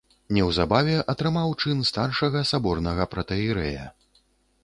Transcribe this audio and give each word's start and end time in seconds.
Неўзабаве 0.35 0.93
атрымаў 1.13 1.51
чын 1.65 1.83
старшага 1.91 2.43
саборнага 2.53 3.03
протаіерэя. 3.13 3.83